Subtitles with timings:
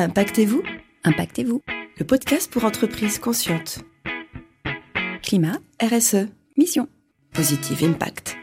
[0.00, 0.62] Impactez-vous
[1.02, 1.60] Impactez-vous.
[1.98, 3.80] Le podcast pour entreprises conscientes.
[5.24, 6.28] Climat, RSE.
[6.56, 6.86] mission.
[7.32, 8.36] Positive Impact.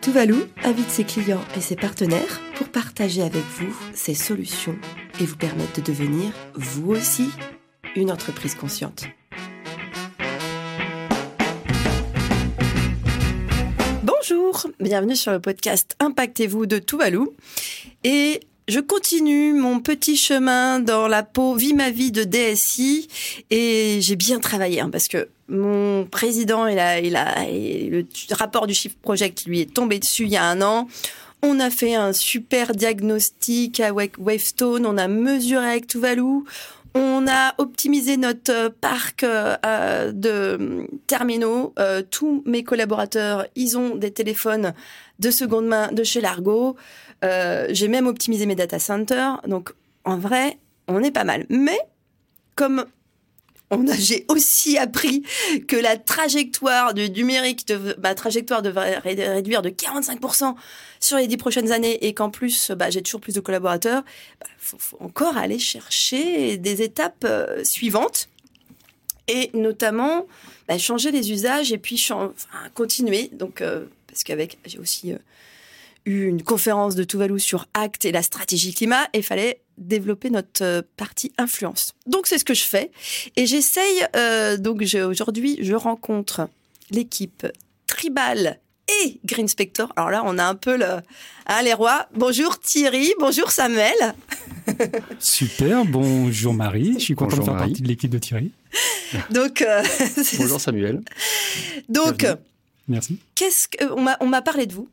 [0.00, 4.78] Tuvalu invite ses clients et ses partenaires pour partager avec vous ses solutions
[5.20, 7.28] et vous permettre de devenir, vous aussi,
[7.94, 9.04] une entreprise consciente.
[14.02, 17.28] Bonjour, bienvenue sur le podcast Impactez-vous de Tuvalu.
[18.04, 23.08] Et je continue mon petit chemin dans la peau Vie ma vie de DSI
[23.50, 28.66] et j'ai bien travaillé hein, parce que mon président il a, il a, le rapport
[28.66, 30.88] du Shift Project lui est tombé dessus il y a un an.
[31.44, 36.44] On a fait un super diagnostic avec Wavestone, on a mesuré avec Tuvalu,
[36.94, 41.72] on a optimisé notre parc euh, de terminaux.
[41.80, 44.72] Euh, tous mes collaborateurs, ils ont des téléphones
[45.18, 46.76] de seconde main de chez Largo.
[47.24, 49.40] Euh, j'ai même optimisé mes data centers.
[49.46, 49.72] Donc,
[50.04, 50.58] en vrai,
[50.88, 51.46] on est pas mal.
[51.48, 51.78] Mais,
[52.54, 52.84] comme
[53.98, 55.22] j'ai aussi appris
[55.66, 60.54] que la trajectoire du numérique, de, ma trajectoire devrait réduire de 45%
[61.00, 64.02] sur les dix prochaines années et qu'en plus, bah, j'ai toujours plus de collaborateurs,
[64.40, 68.28] bah, faut, encore aller chercher des étapes euh, suivantes
[69.28, 70.26] et notamment
[70.68, 72.04] bah, changer les usages et puis
[72.74, 73.30] continuer.
[73.32, 75.14] Donc, euh, parce qu'avec, j'ai aussi
[76.04, 80.30] eu une conférence de Tuvalu sur Acte et la stratégie climat et il fallait développer
[80.30, 81.94] notre euh, partie influence.
[82.06, 82.90] Donc c'est ce que je fais
[83.36, 84.06] et j'essaye.
[84.16, 86.48] Euh, donc aujourd'hui, je rencontre
[86.90, 87.46] l'équipe
[87.86, 88.58] Tribal
[89.04, 89.92] et Green Spector.
[89.96, 91.00] Alors là, on a un peu le,
[91.46, 92.08] hein, les rois.
[92.14, 94.14] Bonjour Thierry, bonjour Samuel.
[95.18, 96.94] Super, bonjour Marie.
[96.94, 97.70] Je suis content bonjour de faire Marie.
[97.70, 98.52] partie de l'équipe de Thierry.
[99.30, 99.82] Donc euh,
[100.38, 101.00] bonjour Samuel.
[101.88, 102.40] Donc Bienvenue.
[102.88, 103.18] merci.
[103.34, 103.84] Qu'est-ce que
[104.20, 104.88] on m'a parlé de vous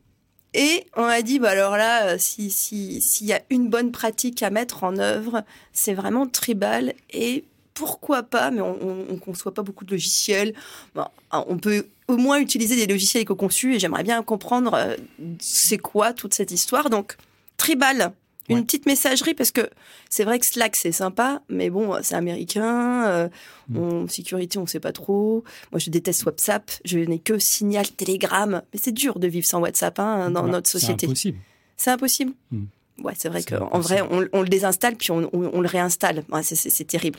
[0.54, 4.50] et on a dit, bah alors là, s'il si, y a une bonne pratique à
[4.50, 6.94] mettre en œuvre, c'est vraiment tribal.
[7.10, 10.54] Et pourquoi pas, mais on ne conçoit pas beaucoup de logiciels.
[10.94, 14.96] Bon, on peut au moins utiliser des logiciels éco-conçus et j'aimerais bien comprendre euh,
[15.38, 16.90] c'est quoi toute cette histoire.
[16.90, 17.16] Donc,
[17.56, 18.12] tribal,
[18.50, 18.64] une ouais.
[18.64, 19.68] petite messagerie parce que
[20.08, 23.28] c'est vrai que Slack c'est sympa, mais bon c'est américain, euh,
[23.68, 23.78] mm.
[23.78, 25.44] on, sécurité on sait pas trop.
[25.72, 29.60] Moi je déteste WhatsApp, je n'ai que Signal, Telegram, mais c'est dur de vivre sans
[29.60, 31.06] WhatsApp hein, dans voilà, notre société.
[31.06, 31.38] C'est impossible.
[31.76, 32.32] C'est impossible.
[32.50, 32.64] Mm.
[33.02, 36.22] Ouais, c'est vrai qu'en vrai, on, on, le désinstalle puis on, on, on le réinstalle.
[36.30, 37.18] Ouais, c'est terrible.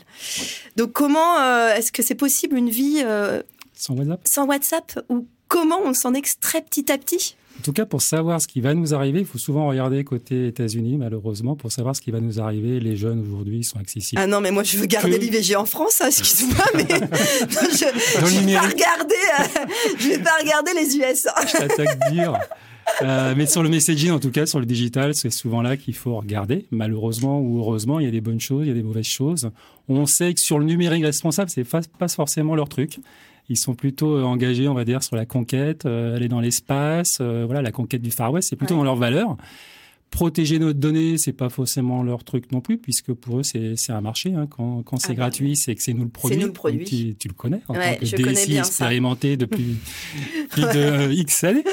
[0.76, 3.42] Donc, comment euh, est-ce que c'est possible une vie euh,
[3.74, 4.20] sans WhatsApp?
[4.24, 7.36] Sans WhatsApp ou comment on s'en extrait petit à petit?
[7.58, 10.48] En tout cas, pour savoir ce qui va nous arriver, il faut souvent regarder côté
[10.48, 12.80] États-Unis, malheureusement, pour savoir ce qui va nous arriver.
[12.80, 14.20] Les jeunes aujourd'hui sont accessibles.
[14.20, 15.24] Ah non, mais moi je veux garder que...
[15.24, 19.66] l'IVG en France, hein, excuse-moi, mais non, je, le vais pas regarder, euh,
[19.98, 21.26] je vais pas regarder les US.
[21.46, 22.36] je t'attaque dire.
[23.02, 25.94] Euh, mais sur le messaging, en tout cas, sur le digital, c'est souvent là qu'il
[25.94, 26.66] faut regarder.
[26.70, 29.50] Malheureusement ou heureusement, il y a des bonnes choses, il y a des mauvaises choses.
[29.88, 32.98] On sait que sur le numérique responsable, c'est pas forcément leur truc.
[33.48, 37.44] Ils sont plutôt engagés, on va dire, sur la conquête, euh, aller dans l'espace, euh,
[37.44, 38.80] voilà, la conquête du Far West, c'est plutôt ouais.
[38.80, 39.36] dans leurs valeurs.
[40.10, 44.00] Protéger nos données, c'est pas forcément leur truc non plus, puisque pour eux c'est un
[44.02, 44.34] marché.
[44.34, 44.46] Hein.
[44.48, 46.38] Quand, quand c'est ah, gratuit, c'est que c'est nous le produit.
[46.38, 46.84] Nous le produit.
[46.84, 49.36] Tu, tu, le connais en ouais, tant que je DSI expérimenté ça.
[49.36, 49.76] depuis
[50.50, 51.64] plus de X années.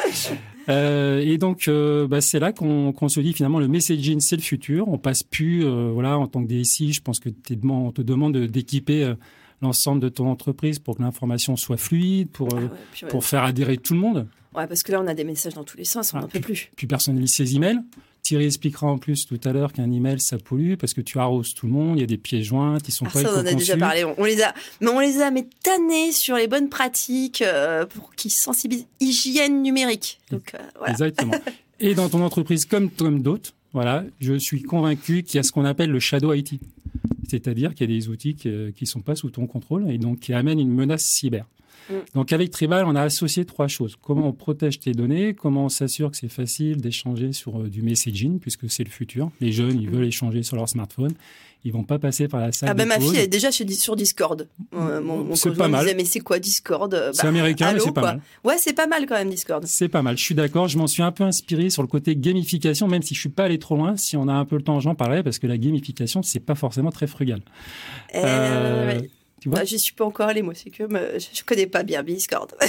[0.69, 4.35] Euh, et donc, euh, bah, c'est là qu'on qu se dit finalement le messaging, c'est
[4.35, 4.87] le futur.
[4.87, 7.29] On passe plus, euh, voilà, en tant que DSI, je pense que
[7.63, 9.15] on te demande d'équiper euh,
[9.61, 13.11] l'ensemble de ton entreprise pour que l'information soit fluide, pour, ah ouais, puis, ouais.
[13.11, 14.27] pour faire adhérer tout le monde.
[14.55, 16.27] Ouais, parce que là, on a des messages dans tous les sens, on n'en ah,
[16.27, 16.71] peut plus.
[16.75, 17.79] Puis personne ne lit ses emails.
[18.21, 21.53] Thierry expliquera en plus tout à l'heure qu'un email ça pollue parce que tu arroses
[21.53, 23.39] tout le monde, il y a des pièces jointes, ils sont ah, pas ça, on
[23.39, 26.35] en a déjà parlé, on, on, les a, mais on les a mais tannés sur
[26.35, 30.19] les bonnes pratiques euh, pour qu'ils sensibilisent hygiène numérique.
[30.31, 30.91] Donc euh, voilà.
[30.91, 31.33] Exactement.
[31.79, 35.51] Et dans ton entreprise comme comme d'autres, voilà, je suis convaincu qu'il y a ce
[35.51, 36.59] qu'on appelle le shadow IT,
[37.29, 40.19] c'est-à-dire qu'il y a des outils qui, qui sont pas sous ton contrôle et donc
[40.19, 41.45] qui amènent une menace cyber.
[42.13, 43.95] Donc avec Tribal, on a associé trois choses.
[44.01, 47.81] Comment on protège tes données, comment on s'assure que c'est facile d'échanger sur euh, du
[47.81, 49.31] messaging, puisque c'est le futur.
[49.41, 51.13] Les jeunes, ils veulent échanger sur leur smartphone.
[51.65, 52.69] Ils vont pas passer par la salle.
[52.69, 53.11] Ah ben ma pause.
[53.11, 54.47] fille est déjà sur Discord.
[54.73, 55.81] Euh, mon, mon c'est pas mal.
[55.83, 56.89] disait mais c'est quoi Discord?
[56.89, 58.11] Bah, C'est américain, mais c'est pas quoi.
[58.13, 58.21] mal.
[58.45, 59.65] Ouais, c'est pas mal quand même Discord.
[59.67, 60.17] C'est pas mal.
[60.17, 60.69] Je suis d'accord.
[60.69, 63.43] Je m'en suis un peu inspiré sur le côté gamification, même si je suis pas
[63.43, 63.97] allé trop loin.
[63.97, 66.55] Si on a un peu le temps, j'en parlerai parce que la gamification, c'est pas
[66.55, 67.41] forcément très frugal.
[68.15, 69.09] Euh, euh, ouais.
[69.39, 72.03] Tu vois bah, je suis pas encore allé, moi, c'est que je connais pas bien
[72.03, 72.53] Discord.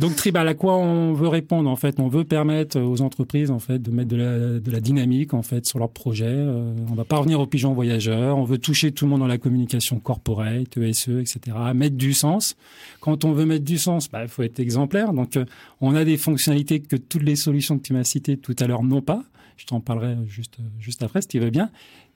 [0.00, 2.00] Donc Tribal, à quoi on veut répondre en fait?
[2.00, 5.42] On veut permettre aux entreprises en fait de mettre de la, de la dynamique en
[5.42, 6.24] fait sur leurs projets.
[6.26, 8.38] Euh, on va pas revenir aux pigeons voyageurs.
[8.38, 11.54] On veut toucher tout le monde dans la communication corporate, ESE, etc.
[11.74, 12.56] Mettre du sens.
[13.00, 15.12] Quand on veut mettre du sens, il bah, faut être exemplaire.
[15.12, 15.44] Donc euh,
[15.82, 18.82] on a des fonctionnalités que toutes les solutions que tu m'as citées tout à l'heure
[18.82, 19.22] n'ont pas.
[19.58, 21.68] Je t'en parlerai juste, juste après, si tu veux bien.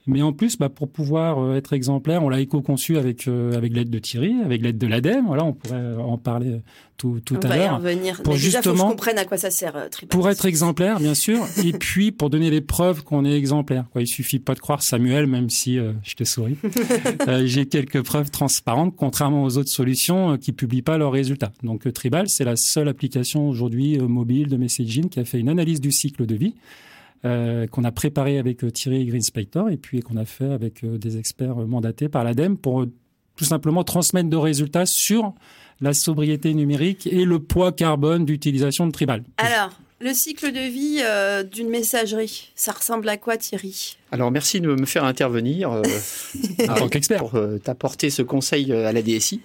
[0.07, 3.73] Mais en plus, bah, pour pouvoir euh, être exemplaire, on l'a éco-conçu avec, euh, avec
[3.73, 5.25] l'aide de Thierry, avec l'aide de l'ADEME.
[5.25, 6.61] Voilà, on pourrait en parler
[6.95, 7.81] tout, tout on à l'heure.
[8.23, 9.75] Pour Mais justement, déjà, faut comprenne à quoi ça sert.
[9.75, 13.85] Euh, pour être exemplaire, bien sûr, et puis pour donner les preuves qu'on est exemplaire.
[13.91, 16.57] Quoi, il suffit pas de croire Samuel, même si je te souris.
[17.45, 21.51] J'ai quelques preuves transparentes, contrairement aux autres solutions qui publient pas leurs résultats.
[21.63, 25.81] Donc Tribal, c'est la seule application aujourd'hui mobile de messaging qui a fait une analyse
[25.81, 26.53] du cycle de vie.
[27.25, 30.99] Euh, qu'on a préparé avec euh, Thierry Greenspector et puis qu'on a fait avec euh,
[30.99, 32.85] des experts mandatés par l'ADEME pour
[33.35, 35.33] tout simplement transmettre de résultats sur
[35.81, 39.23] la sobriété numérique et le poids carbone d'utilisation de Tribal.
[39.37, 41.01] Alors, le cycle de vie
[41.51, 43.97] d'une messagerie, ça ressemble à quoi Thierry?
[44.11, 45.71] Alors merci de me faire intervenir
[46.69, 49.41] en tant qu'expert pour t'apporter ce conseil à la DSI.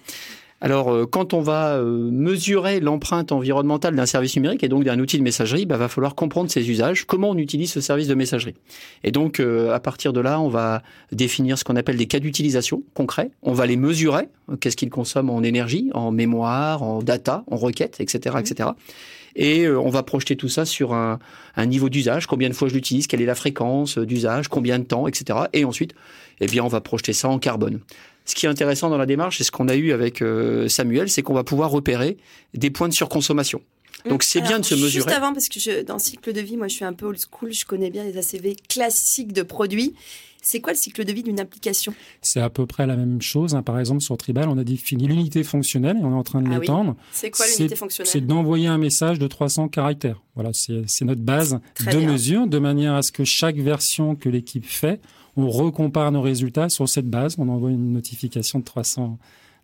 [0.63, 4.99] Alors, euh, quand on va euh, mesurer l'empreinte environnementale d'un service numérique et donc d'un
[4.99, 8.15] outil de messagerie, bah, va falloir comprendre ses usages, comment on utilise ce service de
[8.15, 8.55] messagerie.
[9.03, 12.19] Et donc, euh, à partir de là, on va définir ce qu'on appelle des cas
[12.19, 13.31] d'utilisation concrets.
[13.43, 14.29] On va les mesurer.
[14.61, 18.71] Qu'est-ce qu'ils consomment en énergie, en mémoire, en data, en requêtes, etc., etc.
[19.37, 21.21] Et on va projeter tout ça sur un,
[21.55, 24.85] un niveau d'usage, combien de fois je l'utilise, quelle est la fréquence d'usage, combien de
[24.85, 25.39] temps, etc.
[25.53, 25.95] Et ensuite,
[26.41, 27.79] eh bien, on va projeter ça en carbone.
[28.31, 31.11] Ce qui est intéressant dans la démarche, et ce qu'on a eu avec euh, Samuel,
[31.11, 32.17] c'est qu'on va pouvoir repérer
[32.55, 33.61] des points de surconsommation.
[34.09, 34.91] Donc c'est bien de se mesurer.
[34.91, 37.07] Juste avant, parce que je, dans le cycle de vie, moi je suis un peu
[37.07, 39.97] old school, je connais bien les ACV classiques de produits.
[40.43, 41.93] C'est quoi le cycle de vie d'une application?
[42.23, 43.57] C'est à peu près la même chose.
[43.57, 43.65] Hein.
[43.65, 46.49] Par exemple, sur Tribal, on a défini l'unité fonctionnelle et on est en train de
[46.53, 46.95] ah l'étendre.
[47.11, 48.09] C'est quoi l'unité fonctionnelle?
[48.09, 50.23] C'est d'envoyer un message de 300 caractères.
[50.37, 54.65] Voilà, c'est notre base de mesure, de manière à ce que chaque version que l'équipe
[54.65, 55.01] fait,
[55.41, 59.19] on recompare nos résultats sur cette base, on envoie une notification de 300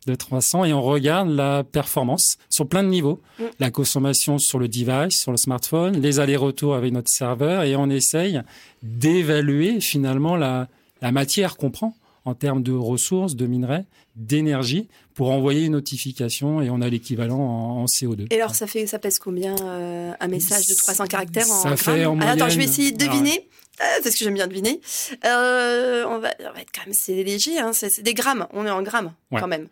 [0.07, 3.45] de 300 et on regarde la performance sur plein de niveaux, mm.
[3.59, 7.91] la consommation sur le device, sur le smartphone, les allers-retours avec notre serveur et on
[7.91, 8.41] essaye
[8.83, 10.69] d'évaluer finalement la,
[11.03, 13.85] la matière qu'on prend en termes de ressources, de minerais,
[14.17, 18.27] d'énergie pour envoyer une notification et on a l'équivalent en, CO2.
[18.31, 21.77] Et alors ça fait ça pèse combien euh, un message de 300 caractères en Ça
[21.77, 23.49] fait en moyenne, Attends, je vais essayer de deviner.
[23.79, 24.81] Parce que j'aime bien deviner.
[25.25, 28.47] Euh, on, va, on va être quand même, c'est léger, hein, c'est des grammes.
[28.53, 29.69] On est en grammes quand même.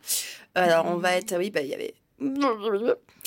[0.55, 1.95] Alors on va être, oui, bah il y avait.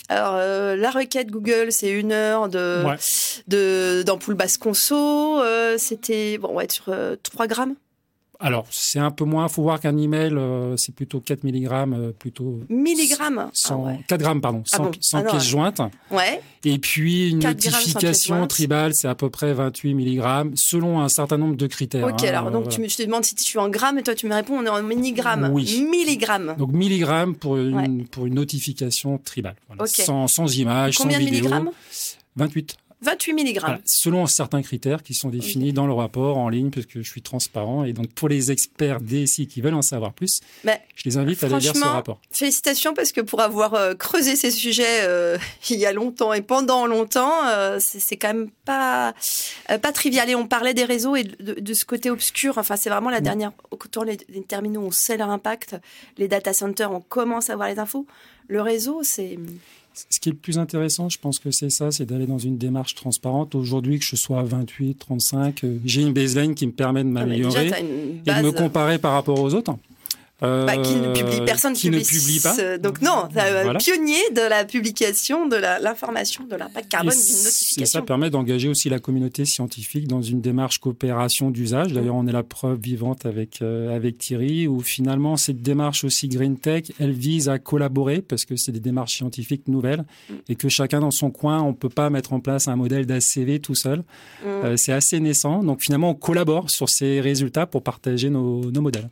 [0.10, 2.84] Alors euh, la requête Google, c'est une heure de
[3.48, 5.42] de d'ampoule basse conso.
[5.78, 7.76] C'était bon, on va être sur 3 grammes.
[8.40, 9.48] Alors, c'est un peu moins.
[9.48, 12.60] Il faut voir qu'un email, euh, c'est plutôt 4 mg, euh, plutôt.
[12.70, 13.50] Milligrammes
[14.08, 15.82] 4 grammes, pardon, 100, ah ah pièces jointes.
[16.12, 16.42] Ouais.
[16.64, 21.56] Et puis, une notification tribale, c'est à peu près 28 mg, selon un certain nombre
[21.56, 22.06] de critères.
[22.06, 24.16] Ok, hein, alors, donc, tu je te demande si tu es en grammes, et toi,
[24.16, 25.50] tu me réponds, on est en milligrammes.
[25.52, 25.86] Oui.
[25.90, 26.56] Milligrammes.
[26.58, 29.56] Donc, milligrammes pour une, pour une notification tribale.
[29.68, 29.86] Voilà.
[29.88, 31.20] Sans, sans image, sans vidéo.
[31.20, 31.72] Combien de milligrammes?
[32.36, 32.78] 28.
[33.02, 33.60] 28 mg.
[33.86, 37.22] selon certains critères qui sont définis dans le rapport en ligne, parce que je suis
[37.22, 37.84] transparent.
[37.84, 41.44] Et donc, pour les experts DSI qui veulent en savoir plus, Mais je les invite
[41.44, 42.20] à aller lire ce rapport.
[42.32, 45.38] Félicitations, parce que pour avoir euh, creusé ces sujets euh,
[45.70, 49.14] il y a longtemps et pendant longtemps, euh, c'est quand même pas,
[49.68, 50.30] pas trivial.
[50.30, 52.58] Et on parlait des réseaux et de, ce côté obscur.
[52.58, 53.52] Enfin, c'est vraiment la dernière.
[53.70, 55.76] Autant les, les terminaux, on sait leur impact.
[56.18, 58.08] Les data centers, on commence à avoir les infos.
[58.48, 59.38] Le réseau, c'est
[60.10, 62.58] ce qui est le plus intéressant, je pense que c'est ça, c'est d'aller dans une
[62.58, 63.56] démarche transparente.
[63.56, 67.10] Aujourd'hui, que je sois à 28, 35, euh, j'ai une baseline qui me permet de
[67.10, 69.76] ah, m'améliorer et de me comparer par rapport aux autres.
[70.40, 72.78] Bah, qui ne publie personne qui ne publie pas.
[72.78, 73.80] Donc non, voilà.
[73.80, 77.82] pionnier de la publication de l'information de l'impact carbone d'une notification.
[77.82, 81.92] Et ça permet d'engager aussi la communauté scientifique dans une démarche coopération d'usage.
[81.94, 86.28] D'ailleurs, on est la preuve vivante avec euh, avec Thierry où finalement cette démarche aussi
[86.28, 90.34] green tech, elle vise à collaborer parce que c'est des démarches scientifiques nouvelles mm.
[90.50, 93.60] et que chacun dans son coin, on peut pas mettre en place un modèle d'ACV
[93.60, 94.00] tout seul.
[94.00, 94.46] Mm.
[94.46, 95.64] Euh, c'est assez naissant.
[95.64, 99.10] Donc finalement, on collabore sur ces résultats pour partager nos, nos modèles.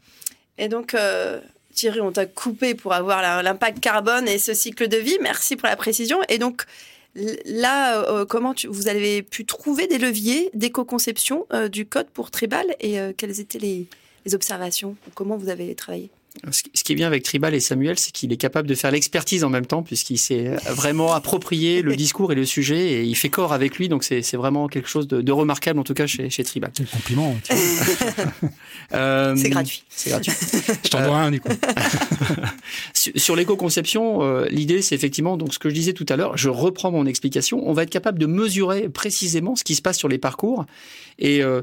[0.58, 1.42] Et donc, euh,
[1.74, 5.18] Thierry, on t'a coupé pour avoir l'impact carbone et ce cycle de vie.
[5.22, 6.20] Merci pour la précision.
[6.30, 6.64] Et donc,
[7.46, 12.66] là, euh, comment vous avez pu trouver des leviers d'éco-conception euh, du code pour Tribal
[12.80, 13.88] et quelles étaient les,
[14.26, 16.10] les observations Comment vous avez travaillé?
[16.52, 19.44] Ce qui est bien avec Tribal et Samuel, c'est qu'il est capable de faire l'expertise
[19.44, 23.30] en même temps, puisqu'il s'est vraiment approprié le discours et le sujet, et il fait
[23.30, 26.44] corps avec lui, donc c'est vraiment quelque chose de, remarquable, en tout cas chez, chez
[26.44, 26.72] Tribal.
[26.74, 27.36] Quel compliment
[28.94, 29.84] euh, C'est gratuit.
[29.90, 30.32] C'est gratuit.
[30.84, 31.50] je t'en dois un, du coup.
[32.94, 36.50] sur, l'éco-conception, euh, l'idée, c'est effectivement, donc ce que je disais tout à l'heure, je
[36.50, 40.08] reprends mon explication, on va être capable de mesurer précisément ce qui se passe sur
[40.08, 40.66] les parcours,
[41.18, 41.62] et euh,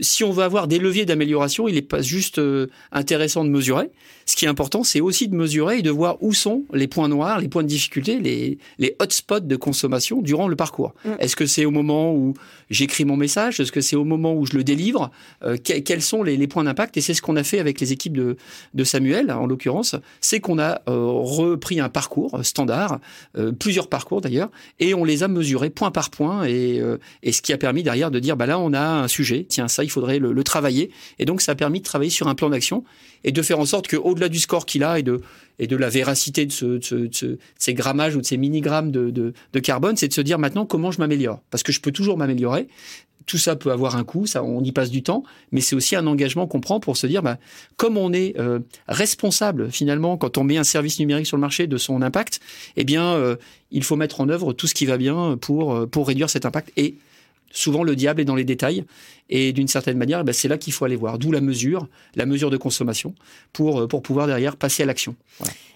[0.00, 3.90] si on veut avoir des leviers d'amélioration, il n'est pas juste euh, intéressant de mesurer.
[4.26, 7.08] Ce qui est important, c'est aussi de mesurer et de voir où sont les points
[7.08, 10.94] noirs, les points de difficulté, les, les hotspots de consommation durant le parcours.
[11.04, 11.10] Mm.
[11.18, 12.34] Est-ce que c'est au moment où
[12.70, 13.60] j'écris mon message?
[13.60, 15.10] Est-ce que c'est au moment où je le délivre?
[15.42, 16.96] Euh, Quels sont les, les points d'impact?
[16.96, 18.36] Et c'est ce qu'on a fait avec les équipes de,
[18.72, 23.00] de Samuel, en l'occurrence, c'est qu'on a euh, repris un parcours standard,
[23.58, 24.50] plusieurs parcours d'ailleurs,
[24.80, 26.80] et on les a mesurés point par point, et,
[27.22, 29.68] et ce qui a permis derrière de dire, bah là, on a un sujet, tiens,
[29.74, 30.90] ça, il faudrait le, travailler.
[31.18, 32.84] Et donc, ça a permis de travailler sur un plan d'action
[33.24, 35.20] et de faire en sorte qu'au-delà du score qu'il a et de,
[35.58, 39.96] et de la véracité de, ce, ces grammages ou de ces milligrammes de, de, carbone,
[39.96, 41.40] c'est de se dire maintenant comment je m'améliore.
[41.50, 42.68] Parce que je peux toujours m'améliorer.
[43.26, 45.96] Tout ça peut avoir un coût, ça, on y passe du temps, mais c'est aussi
[45.96, 47.38] un engagement qu'on prend pour se dire, bah,
[47.78, 51.66] comme on est euh, responsable finalement quand on met un service numérique sur le marché
[51.66, 52.40] de son impact,
[52.76, 53.36] eh bien, euh,
[53.70, 56.44] il faut mettre en œuvre tout ce qui va bien pour euh, pour réduire cet
[56.44, 56.96] impact et
[57.54, 58.84] souvent le diable est dans les détails.
[59.30, 61.18] Et d'une certaine manière, eh ben, c'est là qu'il faut aller voir.
[61.18, 63.14] D'où la mesure, la mesure de consommation,
[63.54, 65.16] pour, euh, pour pouvoir derrière passer à l'action.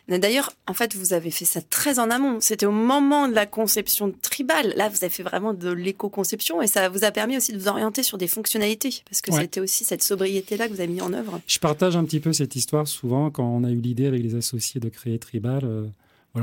[0.08, 2.38] D'ailleurs, en fait, vous avez fait ça très en amont.
[2.40, 4.72] C'était au moment de la conception de Tribal.
[4.74, 7.68] Là, vous avez fait vraiment de l'éco-conception et ça vous a permis aussi de vous
[7.68, 11.12] orienter sur des fonctionnalités parce que c'était aussi cette sobriété-là que vous avez mis en
[11.12, 11.40] œuvre.
[11.46, 14.34] Je partage un petit peu cette histoire souvent quand on a eu l'idée avec les
[14.34, 15.60] associés de créer Tribal.
[15.64, 15.86] Euh,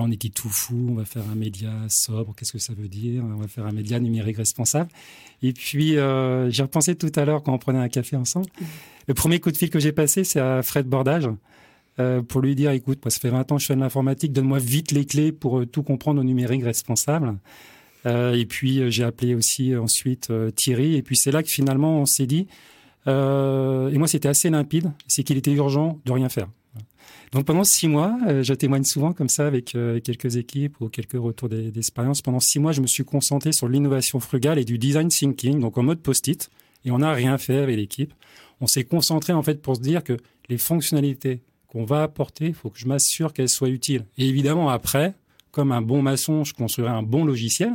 [0.01, 3.23] on était tout fou, on va faire un média sobre, qu'est-ce que ça veut dire
[3.23, 4.89] On va faire un média numérique responsable.
[5.41, 8.47] Et puis, euh, j'ai repensé tout à l'heure quand on prenait un café ensemble.
[9.07, 11.29] Le premier coup de fil que j'ai passé, c'est à Fred Bordage.
[11.99, 14.33] Euh, pour lui dire, écoute, moi, ça fait 20 ans que je fais de l'informatique,
[14.33, 17.37] donne-moi vite les clés pour euh, tout comprendre au numérique responsable.
[18.05, 20.95] et puis, j'ai appelé aussi ensuite Thierry.
[20.95, 22.47] Et puis, c'est là que finalement, on s'est dit,
[23.07, 26.47] et moi, c'était assez limpide, c'est qu'il était urgent de rien faire.
[27.31, 30.89] Donc pendant six mois, euh, je témoigne souvent comme ça avec euh, quelques équipes ou
[30.89, 32.21] quelques retours d'expérience.
[32.21, 35.77] Pendant six mois, je me suis concentré sur l'innovation frugale et du design thinking, donc
[35.77, 36.49] en mode post-it,
[36.85, 38.13] et on n'a rien fait avec l'équipe.
[38.61, 40.17] On s'est concentré en fait pour se dire que
[40.49, 44.05] les fonctionnalités qu'on va apporter, il faut que je m'assure qu'elles soient utiles.
[44.17, 45.13] Et évidemment, après,
[45.51, 47.73] comme un bon maçon, je construirai un bon logiciel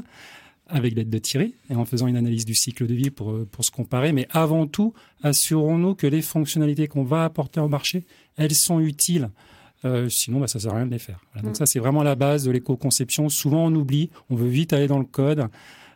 [0.71, 3.49] avec l'aide de Thierry et en faisant une analyse du cycle de vie pour, euh,
[3.51, 4.13] pour se comparer.
[4.13, 8.05] Mais avant tout, assurons-nous que les fonctionnalités qu'on va apporter au marché,
[8.37, 9.31] elles sont utiles.
[9.85, 11.21] Euh, sinon, bah, ça sert à rien de les faire.
[11.43, 11.55] Donc mm.
[11.55, 13.29] ça, c'est vraiment la base de l'éco-conception.
[13.29, 15.47] Souvent, on oublie, on veut vite aller dans le code.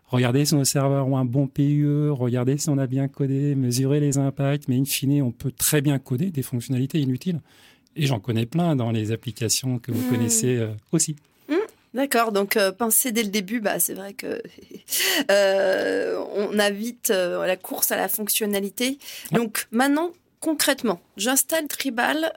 [0.08, 4.00] Regardez si nos serveurs ont un bon PUE, regardez si on a bien codé, mesurer
[4.00, 7.40] les impacts, mais in fine, on peut très bien coder des fonctionnalités inutiles.
[7.96, 10.10] Et j'en connais plein dans les applications que vous mm.
[10.10, 11.16] connaissez euh, aussi.
[11.94, 14.42] D'accord, donc euh, penser dès le début, bah, c'est vrai que
[15.30, 18.98] euh, on a vite euh, la course à la fonctionnalité.
[19.30, 20.10] Donc maintenant,
[20.40, 22.32] concrètement, j'installe Tribal.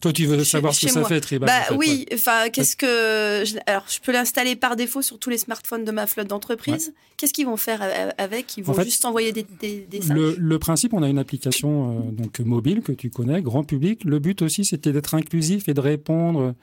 [0.00, 2.06] Toi, tu veux savoir ce que ça fait, Tribal Bah oui.
[2.14, 6.06] Enfin, qu'est-ce que alors je peux l'installer par défaut sur tous les smartphones de ma
[6.06, 6.94] flotte d'entreprise.
[7.18, 7.86] Qu'est-ce qu'ils vont faire
[8.16, 8.56] avec?
[8.56, 12.80] Ils vont juste envoyer des, des, le, le, principe, on a une application donc mobile
[12.80, 14.02] que tu connais, grand public.
[14.04, 16.54] Le but aussi, c'était d'être inclusif et de répondre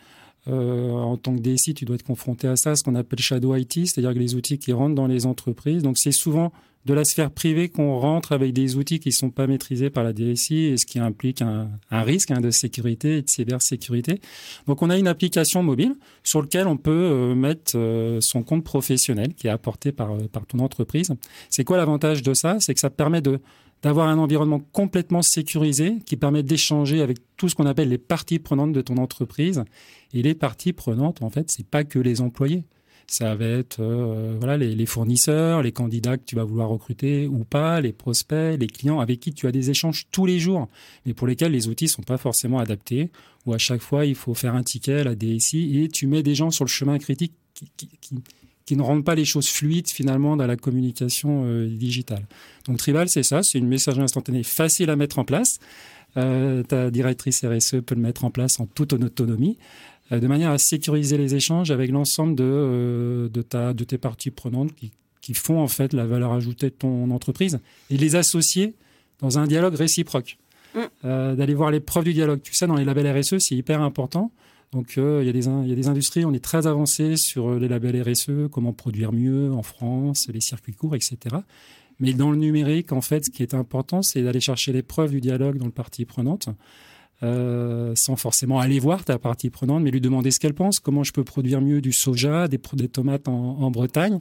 [0.47, 3.55] euh, en tant que DSI, tu dois être confronté à ça, ce qu'on appelle shadow
[3.55, 5.83] IT, c'est-à-dire les outils qui rentrent dans les entreprises.
[5.83, 6.51] Donc c'est souvent
[6.85, 10.03] de la sphère privée qu'on rentre avec des outils qui ne sont pas maîtrisés par
[10.03, 14.19] la DSI, et ce qui implique un, risque hein, de sécurité et de cybersécurité.
[14.67, 18.65] Donc on a une application mobile sur laquelle on peut euh, mettre euh, son compte
[18.65, 21.09] professionnel qui est apporté par ton entreprise.
[21.49, 22.57] C'est quoi l'avantage de ça?
[22.59, 23.39] C'est que ça permet de
[23.83, 28.39] d'avoir un environnement complètement sécurisé qui permet d'échanger avec tout ce qu'on appelle les parties
[28.39, 29.63] prenantes de ton entreprise.
[30.13, 32.63] Et les parties prenantes, en fait, c'est pas que les employés.
[33.07, 37.43] Ça va être euh, voilà les, fournisseurs, les candidats que tu vas vouloir recruter ou
[37.43, 40.69] pas, les prospects, les clients avec qui tu as des échanges tous les jours,
[41.05, 43.11] mais pour lesquels les outils sont pas forcément adaptés.
[43.45, 46.23] Ou à chaque fois, il faut faire un ticket à la DSI et tu mets
[46.23, 47.33] des gens sur le chemin critique
[47.75, 47.89] qui,
[48.71, 52.25] ne rendent pas les choses fluides finalement dans la communication euh, digitale.
[52.65, 55.59] Donc Tribal, c'est ça, c'est une messagerie instantanée facile à mettre en place.
[56.15, 59.57] Euh, ta directrice RSE peut le mettre en place en toute autonomie,
[60.11, 64.31] euh, de manière à sécuriser les échanges avec l'ensemble de, de, ta, de tes parties
[64.31, 64.91] prenantes qui,
[65.21, 68.75] qui font en fait la valeur ajoutée de ton entreprise et les associer
[69.19, 70.37] dans un dialogue réciproque.
[70.75, 71.35] Mm.
[71.35, 72.41] D'aller voir les preuves du dialogue.
[72.41, 74.31] Tu sais, dans les labels RSE, c'est hyper important.
[74.73, 77.49] Donc euh, il, y des, il y a des industries, on est très avancé sur
[77.49, 81.17] euh, les labels RSE, comment produire mieux en France, les circuits courts, etc.
[81.99, 85.11] Mais dans le numérique, en fait, ce qui est important, c'est d'aller chercher les preuves
[85.11, 86.49] du dialogue dans le partie prenante.
[87.21, 91.03] Euh, sans forcément aller voir ta partie prenante, mais lui demander ce qu'elle pense, comment
[91.03, 94.19] je peux produire mieux du soja, des, des tomates en, en Bretagne, euh,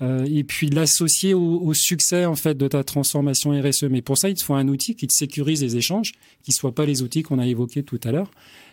[0.00, 3.84] et puis l'associer au, au, succès en fait de ta transformation RSE.
[3.84, 6.12] Mais pour ça, il te faut un outil qui te sécurise les échanges,
[6.42, 8.30] qui ne soient pas les outils qu'on a évoqués tout à l'heure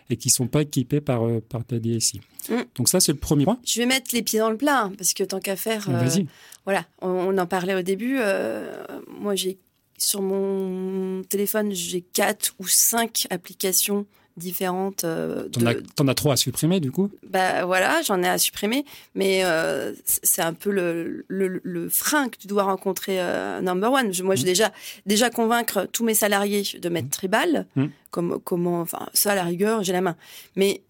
[0.09, 2.21] et qui sont pas équipés par, euh, par ta DSI.
[2.49, 2.55] Mm.
[2.75, 3.59] Donc ça, c'est le premier point.
[3.65, 6.23] Je vais mettre les pieds dans le plat, hein, parce que tant qu'à faire, euh,
[6.65, 8.17] voilà, on, en parlait au début.
[8.19, 8.85] Euh,
[9.19, 9.57] moi, j'ai
[9.97, 14.05] sur mon téléphone, j'ai quatre ou cinq applications
[14.37, 15.03] différentes.
[15.03, 15.47] Euh,
[15.95, 17.09] t'en, as, trop à supprimer du coup?
[17.29, 18.85] Bah voilà, j'en ai à supprimer,
[19.15, 24.11] mais euh, c'est un peu le, le, frein que tu dois rencontrer euh, number one.
[24.23, 24.45] Moi, je mmh.
[24.45, 24.71] déjà
[25.05, 27.11] déjà convaincre tous mes salariés de mettre mmh.
[27.11, 27.85] tribal, mmh.
[28.11, 30.15] comme comment, enfin ça à la rigueur, j'ai la main,
[30.55, 30.81] mais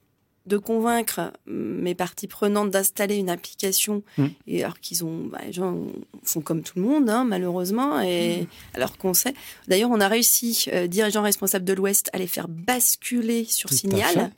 [0.45, 4.25] de convaincre mes parties prenantes d'installer une application, mm.
[4.47, 5.77] et alors qu'ils ont, bah, les gens
[6.23, 8.47] font comme tout le monde, hein, malheureusement, et mm.
[8.75, 9.33] alors qu'on sait.
[9.67, 14.31] D'ailleurs, on a réussi, euh, dirigeants responsables de l'Ouest, à les faire basculer sur Signal.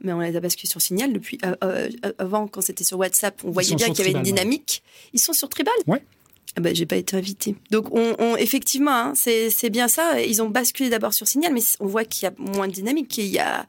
[0.00, 3.42] Mais on les a basculés sur Signal depuis euh, euh, avant, quand c'était sur WhatsApp,
[3.44, 4.82] on voyait bien qu'il y avait une dynamique.
[5.12, 5.74] Ils sont sur Tribal.
[5.86, 6.02] Ouais.
[6.56, 7.56] Ah bah, j'ai pas été invité.
[7.70, 10.20] Donc, on, effectivement, hein, c'est bien ça.
[10.22, 13.18] Ils ont basculé d'abord sur Signal, mais on voit qu'il y a moins de dynamique.
[13.18, 13.66] Il y a,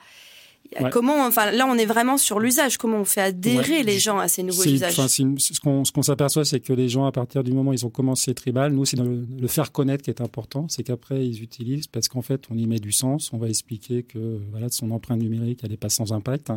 [0.92, 2.78] Comment, enfin, là, on est vraiment sur l'usage.
[2.78, 6.74] Comment on fait adhérer les gens à ces nouveaux usages Ce qu'on s'aperçoit, c'est que
[6.74, 9.48] les gens, à partir du moment où ils ont commencé tribal, nous, c'est le, le,
[9.48, 10.68] faire connaître qui est important.
[10.70, 13.32] C'est qu'après, ils utilisent parce qu'en fait, on y met du sens.
[13.34, 16.52] On va expliquer que voilà, son empreinte numérique, elle n'est pas sans impact.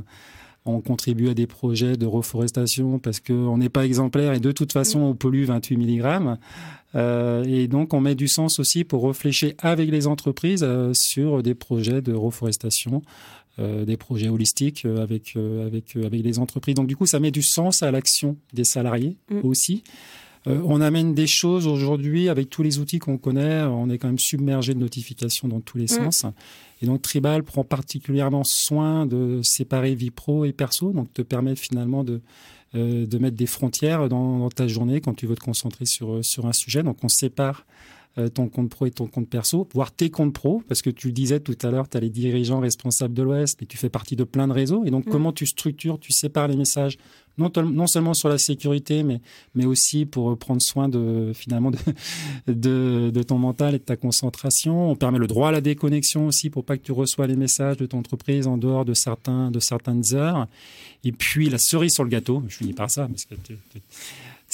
[0.65, 4.73] On contribue à des projets de reforestation parce qu'on n'est pas exemplaire et de toute
[4.73, 5.05] façon, mm.
[5.05, 6.39] on pollue 28 mg.
[6.95, 11.43] Euh, et donc, on met du sens aussi pour réfléchir avec les entreprises euh, sur
[11.43, 13.03] des projets de reforestation
[13.59, 16.75] euh, des projets holistiques euh, avec, euh, avec, avec les entreprises.
[16.75, 19.41] Donc du coup, ça met du sens à l'action des salariés mm.
[19.45, 19.85] aussi.
[20.47, 23.61] on amène des choses aujourd'hui avec tous les outils qu'on connaît.
[23.65, 25.89] On est quand même submergé de notifications dans tous les mm.
[25.89, 26.25] sens.
[26.81, 31.55] Et donc Tribal prend particulièrement soin de séparer vie pro et perso, donc te permet
[31.55, 32.23] finalement de,
[32.73, 36.47] de mettre des frontières dans, dans, ta journée quand tu veux te concentrer sur, sur
[36.47, 36.83] un sujet.
[36.83, 37.67] Donc on sépare
[38.19, 41.07] euh, ton compte pro et ton compte perso, voire tes comptes pro, parce que tu
[41.07, 43.89] le disais tout à l'heure, tu as les dirigeants responsables de l'Ouest, mais tu fais
[43.89, 44.85] partie de plein de réseaux.
[44.85, 45.11] Et donc, mm.
[45.11, 46.99] comment tu structures, tu sépares les messages,
[47.39, 49.23] non, non seulement sur la sécurité, mais,
[49.55, 51.71] mais aussi pour prendre soin de, finalement,
[52.47, 54.91] de, de, ton mental et de ta concentration.
[54.91, 57.79] On permet le droit à la déconnexion aussi pour pas que tu reçois les messages
[57.79, 60.47] de ton entreprise en dehors de, certains, de certaines heures.
[61.05, 63.35] Et puis, la cerise sur le gâteau, je finis par ça, parce que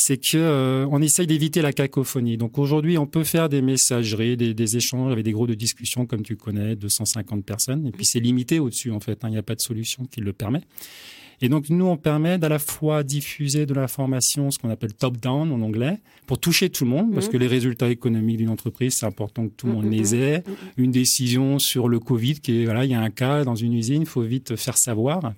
[0.01, 2.37] c'est que euh, on essaye d'éviter la cacophonie.
[2.37, 6.23] Donc aujourd'hui, on peut faire des messageries, des, échanges avec des groupes de discussion, comme
[6.23, 7.87] tu connais, 250 personnes.
[7.87, 9.25] Et puis c'est limité au-dessus, en fait.
[9.25, 9.29] Hein.
[9.29, 10.63] Il n'y a pas de solution qui le permet.
[11.41, 15.53] Et donc nous, on permet d'à la fois diffuser de l'information, ce qu'on appelle top-down
[15.53, 17.31] en anglais, pour toucher tout le monde, parce mmh.
[17.31, 20.43] que les résultats économiques d'une entreprise, c'est important que tout le monde les ait.
[20.77, 23.75] Une décision sur le Covid, qui est voilà, il y a un cas dans une
[23.75, 25.33] usine, il faut vite faire savoir.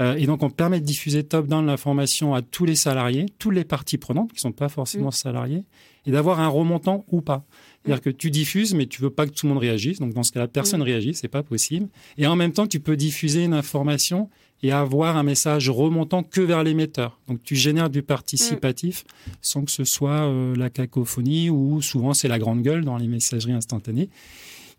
[0.00, 3.64] Euh, et donc, on permet de diffuser top-down l'information à tous les salariés, toutes les
[3.64, 5.12] parties prenantes qui ne sont pas forcément mm.
[5.12, 5.64] salariés,
[6.06, 7.44] et d'avoir un remontant ou pas.
[7.82, 9.98] C'est-à-dire que tu diffuses, mais tu veux pas que tout le monde réagisse.
[9.98, 10.88] Donc, dans ce cas-là, personne ne mm.
[10.88, 11.88] réagit, c'est pas possible.
[12.16, 14.30] Et en même temps, tu peux diffuser une information
[14.62, 17.18] et avoir un message remontant que vers l'émetteur.
[17.28, 19.30] Donc, tu génères du participatif mm.
[19.42, 23.08] sans que ce soit euh, la cacophonie ou souvent c'est la grande gueule dans les
[23.08, 24.08] messageries instantanées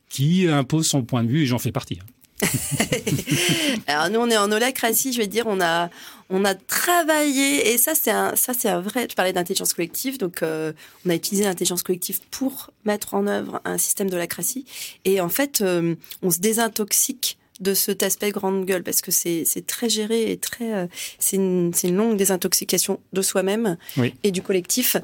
[0.10, 2.00] qui impose son point de vue et j'en fais partie.
[3.88, 5.90] Alors nous, on est en holacratie, je vais dire, on a,
[6.30, 9.08] on a travaillé, et ça c'est un, ça c'est un vrai.
[9.08, 10.74] Tu parlais d'intelligence collective, donc euh,
[11.06, 14.66] on a utilisé l'intelligence collective pour mettre en œuvre un système d'holacratie,
[15.06, 19.46] et en fait, euh, on se désintoxique de cet aspect grande gueule parce que c'est
[19.68, 20.88] très géré et très euh,
[21.20, 23.78] c'est une, une, longue désintoxication de soi-même
[24.24, 24.98] et du collectif.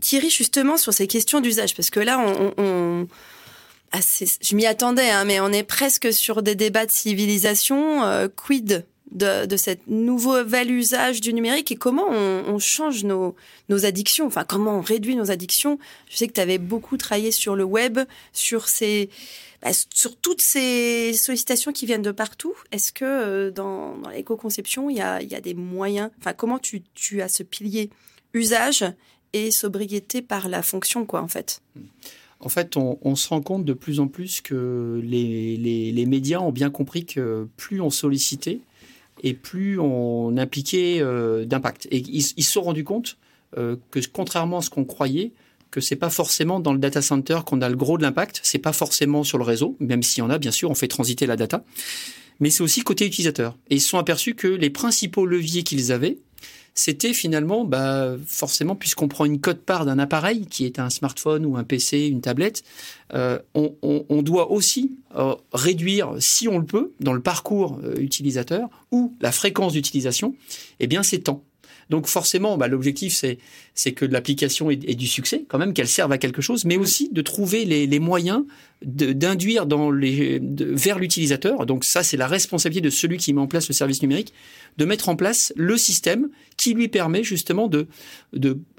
[0.00, 3.08] Thierry justement sur ces questions d'usage parce que là on, on
[3.94, 8.04] je m'y attendais, hein, mais on est presque sur des débats de civilisation.
[8.04, 13.36] Euh, quid de, de cet nouvel usage du numérique et comment on, on change nos,
[13.68, 15.78] nos, addictions, enfin comment on réduit nos addictions?
[16.08, 18.00] Je sais que tu avais beaucoup travaillé sur le web,
[18.32, 19.10] sur ces,
[19.60, 22.54] bah, sur toutes ces sollicitations qui viennent de partout.
[22.72, 26.58] Est-ce que euh, dans, dans l'éco-conception, il y a, y a, des moyens, enfin comment
[26.58, 27.90] tu, tu as ce pilier
[28.32, 28.84] usage
[29.34, 31.60] et sobriété par la fonction, quoi, en fait?
[32.42, 36.70] En fait, on, se rend compte de plus en plus que les, médias ont bien
[36.70, 38.60] compris que plus on sollicitait
[39.22, 41.86] et plus on impliquait euh, d'impact.
[41.90, 43.16] Et ils, se sont rendus compte
[43.56, 45.30] euh, que contrairement à ce qu'on croyait,
[45.70, 48.58] que c'est pas forcément dans le data center qu'on a le gros de l'impact, c'est
[48.58, 51.26] pas forcément sur le réseau, même s'il y en a, bien sûr, on fait transiter
[51.26, 51.64] la data,
[52.40, 53.56] mais c'est aussi côté utilisateur.
[53.70, 56.18] Et ils se sont aperçus que les principaux leviers qu'ils avaient,
[56.74, 61.56] c'était finalement, bah, forcément, puisqu'on prend une cote-part d'un appareil, qui est un smartphone ou
[61.56, 62.62] un PC, une tablette,
[63.14, 68.68] euh, on, doit aussi euh, réduire, si on le peut, dans le parcours euh, utilisateur
[68.90, 70.34] ou la fréquence d'utilisation,
[70.80, 71.44] eh bien, ces temps.
[71.92, 73.22] Donc forcément, bah, l'objectif
[73.74, 77.10] c'est que l'application ait, du succès, quand même qu'elle serve à quelque chose, mais aussi
[77.12, 78.44] de trouver les, moyens
[78.80, 81.66] d'induire vers l'utilisateur.
[81.66, 84.32] Donc ça, c'est la responsabilité de celui qui met en place le service numérique,
[84.78, 87.86] de mettre en place le système qui lui permet justement de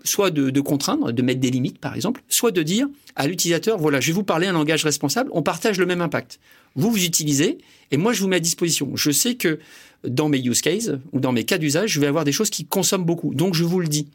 [0.04, 3.78] soit de, de contraindre, de mettre des limites par exemple, soit de dire à l'utilisateur
[3.78, 6.40] voilà, je vais vous parler un langage responsable, on partage le même impact.
[6.76, 7.60] Vous vous utilisez
[7.92, 8.96] et moi je vous mets à disposition.
[8.96, 9.60] Je sais que
[10.08, 12.66] dans mes use cases ou dans mes cas d'usage, je vais avoir des choses qui
[12.66, 13.34] consomment beaucoup.
[13.34, 14.08] Donc je vous le dis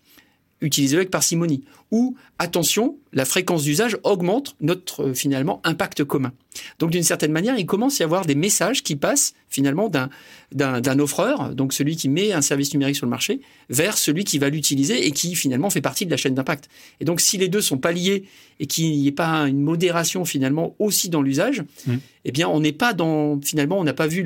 [0.61, 1.65] utilisez-le avec parcimonie.
[1.91, 6.33] Ou attention, la fréquence d'usage augmente notre euh, finalement impact commun.
[6.79, 10.11] Donc d'une certaine manière, il commence à y avoir des messages qui passent finalement d'un
[10.53, 14.39] d'un offreur, donc celui qui met un service numérique sur le marché, vers celui qui
[14.39, 16.71] va l'utiliser et qui finalement fait partie de la chaîne d'impact.
[17.01, 18.25] Et donc si les deux sont pas liés
[18.59, 21.95] et qu'il n'y ait pas une modération finalement aussi dans l'usage, mmh.
[22.25, 24.23] eh bien on n'est pas dans finalement on n'a pas vu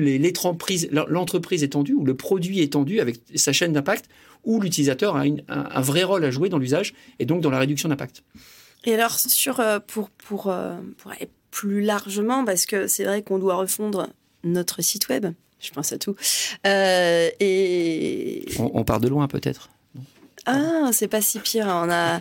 [0.91, 4.05] l'entreprise étendue ou le produit étendu avec sa chaîne d'impact
[4.43, 7.89] où l'utilisateur a un, vrai rôle à jouer dans l'usage et donc dans la réduction
[7.89, 8.23] d'impact.
[8.85, 13.21] Et alors, sur, euh, pour, pour, euh, pour aller plus largement, parce que c'est vrai
[13.21, 14.09] qu'on doit refondre
[14.43, 15.27] notre site web,
[15.59, 16.15] je pense à tout.
[16.67, 18.45] Euh, et...
[18.59, 19.69] On, part de loin peut-être.
[20.45, 21.67] Ah, c'est pas si pire.
[21.67, 22.19] On a,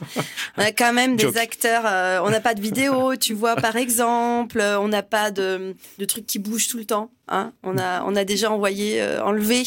[0.56, 1.82] on a quand même des acteurs.
[2.24, 4.60] on n'a pas de vidéo, tu vois, par exemple.
[4.60, 7.10] On n'a pas de, de trucs qui bougent tout le temps.
[7.28, 7.52] Hein.
[7.62, 9.64] On a, on a déjà envoyé, enlevé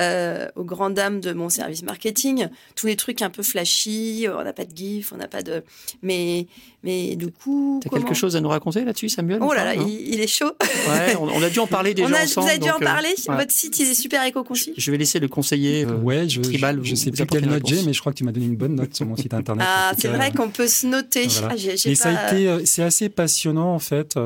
[0.00, 4.44] euh, aux grandes dames de mon service marketing, tous les trucs un peu flashy, on
[4.44, 5.64] n'a pas de gif, on n'a pas de...
[6.02, 6.46] Mais,
[6.84, 7.80] mais du coup...
[7.82, 10.52] T'as quelque chose à nous raconter là-dessus, Samuel Oh là là, il, est chaud.
[10.88, 12.46] Ouais, on, a dû en parler déjà on a, ensemble.
[12.46, 14.72] Vous avez dû en euh, parler Votre site, il est super éco-conçu.
[14.76, 16.78] Je vais laisser le conseiller euh, ouais, je, tribal.
[16.84, 18.76] Je, sais plus quelle note j'ai, mais je crois que tu m'as donné une bonne
[18.76, 19.66] note sur mon site internet.
[19.68, 21.26] Ah, c'est vrai qu'on peut se noter.
[21.42, 21.56] Ah,
[21.96, 24.16] ça a été, c'est assez passionnant en fait.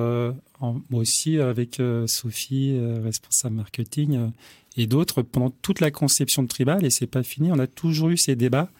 [0.62, 4.31] Moi aussi avec Sophie, responsable marketing
[4.77, 8.11] et d'autres pendant toute la conception de Tribal, et c'est pas fini, on a toujours
[8.11, 8.70] eu ces débats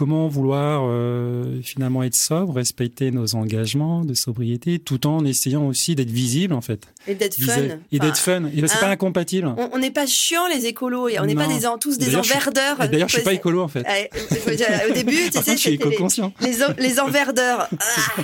[0.00, 5.94] comment vouloir euh, finalement être sobre, respecter nos engagements de sobriété, tout en essayant aussi
[5.94, 6.86] d'être visible en fait.
[7.06, 7.60] Et d'être fun.
[7.92, 8.44] Et d'être fun.
[8.46, 9.54] Et c'est hein, pas incompatible.
[9.74, 12.78] On n'est pas chiant les écolos, on n'est pas des, tous des enverdeurs.
[12.78, 13.86] D'ailleurs, je suis pas écolo en fait.
[14.88, 16.32] Au début, tu sais, je éco-conscient.
[16.40, 17.68] Les, les, enverdeurs.
[17.82, 18.22] Ah.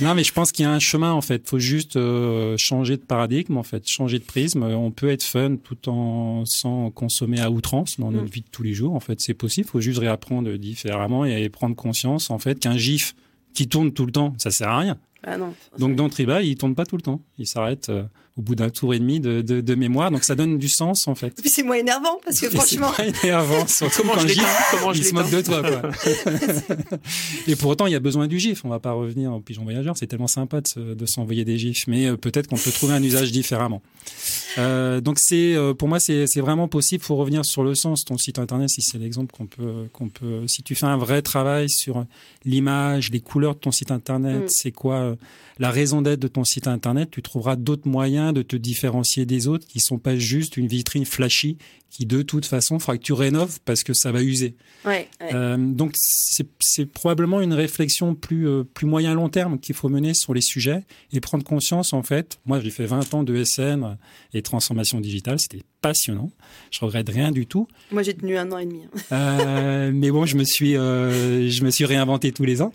[0.00, 1.42] non, mais je pense qu'il y a un chemin en fait.
[1.44, 4.62] Il faut juste euh, changer de paradigme en fait, changer de prisme.
[4.62, 8.30] On peut être fun tout en sans consommer à outrance dans notre mm.
[8.30, 8.94] vie de tous les jours.
[8.94, 9.66] En fait, c'est possible.
[9.68, 13.14] Il faut juste réapprendre différemment et prendre conscience en fait qu'un GIF
[13.54, 14.98] qui tourne tout le temps, ça sert à rien.
[15.22, 17.20] Ah non, Donc dans Tribal, il tourne pas tout le temps.
[17.38, 18.04] Il s'arrête euh,
[18.36, 20.10] au bout d'un tour et demi de, de, de, mémoire.
[20.10, 21.30] Donc ça donne du sens en fait.
[21.40, 22.90] puis c'est moins énervant parce que franchement.
[22.96, 23.66] C'est moins énervant.
[23.68, 24.40] Surtout comment quand je
[24.72, 25.62] comment il se moque de toi.
[25.62, 25.90] Quoi.
[27.46, 28.64] et pour autant, il y a besoin du gif.
[28.64, 29.96] On va pas revenir au pigeon voyageur.
[29.96, 33.30] C'est tellement sympa de, s'envoyer des gifs, mais euh, peut-être qu'on peut trouver un usage
[33.30, 33.82] différemment.
[34.58, 37.04] Euh, donc c'est euh, pour moi c'est vraiment possible.
[37.04, 38.04] Faut revenir sur le sens.
[38.04, 40.48] Ton site internet, si c'est l'exemple qu'on peut qu'on peut.
[40.48, 42.04] Si tu fais un vrai travail sur
[42.44, 44.48] l'image, les couleurs de ton site internet, mm.
[44.48, 45.14] c'est quoi euh,
[45.58, 49.48] la raison d'être de ton site internet, tu trouveras d'autres moyens de te différencier des
[49.48, 51.58] autres qui sont pas juste une vitrine flashy
[51.94, 54.56] qui de toute façon fera que tu rénoves parce que ça va user.
[54.84, 59.88] Ouais, Euh, donc c'est probablement une réflexion plus euh, plus moyen long terme qu'il faut
[59.88, 62.40] mener sur les sujets et prendre conscience en fait.
[62.46, 63.96] Moi j'ai fait 20 ans de SN
[64.32, 66.32] et transformation digitale, c'était passionnant.
[66.72, 67.68] Je regrette rien du tout.
[67.92, 68.80] Moi j'ai tenu un an et demi.
[68.82, 68.98] Hein.
[69.12, 72.72] Euh, mais bon je me suis je me suis réinventé tous les ans.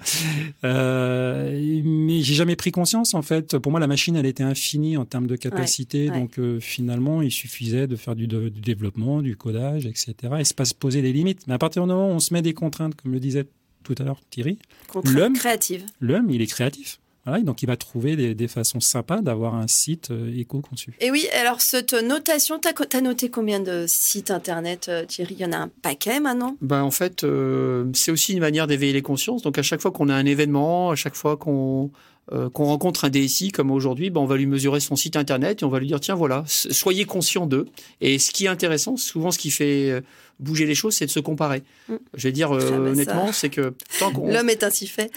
[0.64, 3.58] Mais j'ai jamais pris conscience en fait.
[3.58, 7.88] Pour moi la machine elle était infinie en termes de capacité, donc finalement il suffisait
[7.88, 10.14] de faire du, du développement du codage, etc.
[10.40, 11.48] Et se pas se poser des limites.
[11.48, 13.46] Mais à partir du moment où on se met des contraintes, comme le disait
[13.84, 14.60] tout à l'heure Thierry,
[15.04, 15.86] l'homme créative.
[16.00, 17.00] L'homme, il est créatif.
[17.26, 20.96] Voilà, donc il va trouver des, façons sympas d'avoir un site euh, éco-conçu.
[21.00, 22.68] Et oui, alors cette notation, tu
[22.98, 25.36] as, noté combien de sites internet, euh, Thierry?
[25.38, 26.56] Il y en a un paquet maintenant?
[26.62, 29.42] Ben, En fait, euh, c'est aussi une manière d'éveiller les consciences.
[29.42, 31.92] Donc à chaque fois qu'on a un événement, à chaque fois qu'on
[32.32, 35.62] euh, qu'on rencontre un DSI comme aujourd'hui, ben on va lui mesurer son site internet
[35.62, 37.68] et on va lui dire tiens voilà, soyez conscient d'eux.
[38.02, 40.02] Et ce qui est intéressant, souvent ce qui fait euh,
[40.40, 41.64] bouger les choses, c'est de se comparer.
[41.88, 41.96] Mm.
[42.14, 45.12] Je vais dire euh, honnêtement, c'est que tant qu'on l'homme est ainsi fait.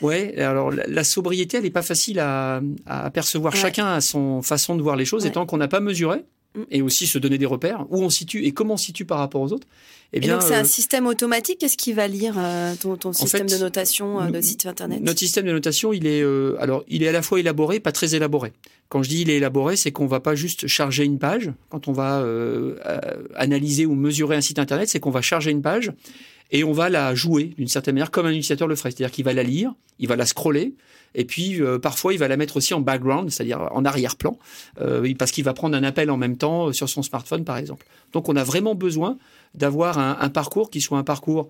[0.00, 3.54] ouais, alors la, sobriété, elle n'est pas facile à, à percevoir.
[3.54, 6.24] Chacun a son façon de voir les choses et tant qu'on n'a pas mesuré,
[6.56, 6.62] Mm.
[6.70, 9.42] et aussi se donner des repères, où on situe et comment on situe par rapport
[9.42, 9.66] aux autres.
[10.12, 11.58] Eh bien, donc c'est un euh, système automatique.
[11.58, 15.00] Qu'est-ce qui va lire euh, ton, système de notation euh, de site internet?
[15.02, 16.22] Notre système de notation, il est
[16.58, 18.52] alors il est à la fois élaboré, pas très élaboré.
[18.88, 21.52] Quand je dis il est élaboré, c'est qu'on va pas juste charger une page.
[21.70, 22.24] Quand on va
[23.34, 25.92] analyser ou mesurer un site internet, c'est qu'on va charger une page
[26.52, 28.90] et on va la jouer d'une certaine manière comme un utilisateur le ferait.
[28.90, 30.74] C'est-à-dire qu'il va la lire, il va la scroller,
[31.16, 34.38] et puis euh, parfois il va la mettre aussi en background, c'est-à-dire en arrière-plan,
[34.80, 37.86] euh, parce qu'il va prendre un appel en même temps sur son smartphone par exemple.
[38.12, 39.18] Donc on a vraiment besoin
[39.54, 41.48] d'avoir un, parcours qui soit un parcours,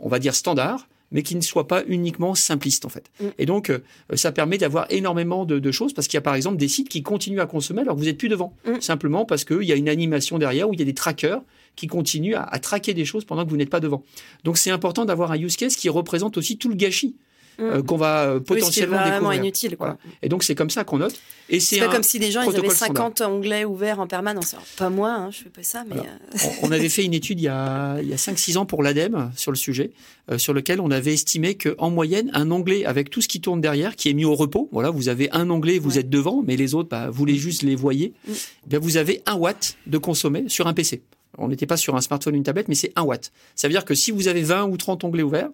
[0.00, 3.10] on va dire standard, mais qui ne soit pas uniquement simpliste en fait.
[3.18, 3.26] Mm.
[3.38, 3.78] Et donc euh,
[4.14, 7.02] ça permet d'avoir énormément de, choses parce qu'il y a par exemple des sites qui
[7.02, 8.80] continuent à consommer alors que vous n'êtes plus devant, mm.
[8.80, 11.40] simplement parce qu'il y a une animation derrière où il y a des trackers
[11.76, 14.04] qui continuent à, à traquer des choses pendant que vous n'êtes pas devant.
[14.44, 17.16] Donc c'est important d'avoir un use case qui représente aussi tout le gâchis
[17.60, 17.82] euh, mm.
[17.86, 19.76] qu'on va euh, potentiellement oui, vraiment inutile.
[19.76, 19.98] Quoi.
[20.22, 21.14] Et donc c'est comme ça qu'on note.
[21.48, 24.54] Et c'est pas comme si des gens ils avaient 50 onglets ouverts en permanence.
[24.76, 27.44] pas moi, hein, je fais pas ça, mais euh, on avait fait une étude il
[27.44, 29.90] y a, il y a 5-6 ans pour l'ADEME sur le sujet,
[30.36, 33.60] sur lequel on avait estimé que en moyenne un onglet avec tout ce qui tourne
[33.60, 36.56] derrière, qui est mis au repos, voilà, vous avez un onglet, vous êtes devant, mais
[36.56, 38.32] les autres, bah, vous les juste les voyez, mm.
[38.32, 41.02] eh bien vous avez un watt de consommer sur un PC.
[41.38, 43.32] On n'était pas sur un smartphone ou une tablette, mais c'est un watt.
[43.54, 45.50] Ça veut dire que si vous avez 20 ou 30 onglets ouverts,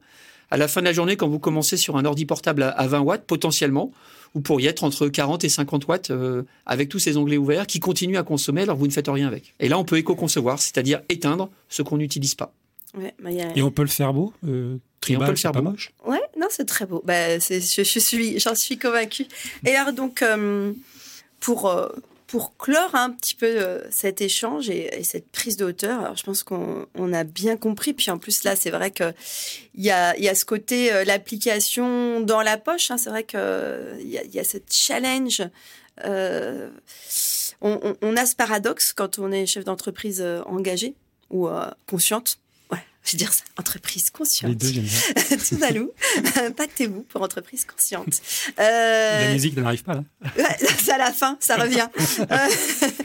[0.55, 3.01] à la fin de la journée, quand vous commencez sur un ordi portable à 20
[3.01, 3.91] watts, potentiellement,
[4.35, 7.81] vous pourriez être entre 40 et 50 watts euh, avec tous ces onglets ouverts qui
[7.81, 9.53] continuent à consommer alors que vous ne faites rien avec.
[9.59, 12.53] Et là, on peut éco-concevoir, c'est-à-dire éteindre ce qu'on n'utilise pas.
[12.97, 14.77] Bah, et on peut le faire beau euh,
[15.11, 15.63] on peut le faire beau.
[15.63, 15.91] moche.
[16.07, 17.03] Ouais, non, c'est très beau.
[17.05, 19.27] Bah, je, je, suis, j'en suis convaincue.
[19.67, 20.73] Et alors donc, euh,
[21.41, 21.69] pour
[22.27, 26.23] pour clore un petit peu euh, cet échange et, cette prise de hauteur, alors je
[26.23, 27.93] pense qu'on a bien compris.
[27.93, 29.13] Puis en plus là, c'est vrai que
[29.75, 32.91] il y a, ce côté euh, l'application dans la poche.
[32.91, 35.43] Hein, c'est vrai que il y a, y a ce challenge.
[36.05, 36.71] Euh,
[37.61, 40.95] on, a ce paradoxe quand on est chef d'entreprise engagé
[41.31, 41.49] ou
[41.89, 42.39] consciente
[43.05, 44.51] je vais dire ça, entreprise consciente.
[44.51, 45.37] Les deux, j'aime bien.
[45.39, 45.95] Tout à l'eau.
[46.47, 48.21] Impactez-vous pour entreprise consciente.
[48.59, 49.27] Euh...
[49.27, 49.95] La musique n'arrive pas
[50.37, 50.49] là.
[50.79, 51.89] c'est à la fin, ça revient.